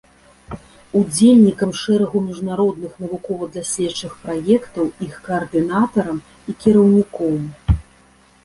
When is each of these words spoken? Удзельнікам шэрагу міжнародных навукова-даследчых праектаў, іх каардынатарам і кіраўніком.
Удзельнікам 0.99 1.71
шэрагу 1.81 2.17
міжнародных 2.29 2.91
навукова-даследчых 3.03 4.15
праектаў, 4.23 4.85
іх 5.09 5.13
каардынатарам 5.29 6.17
і 6.25 6.51
кіраўніком. 6.65 7.37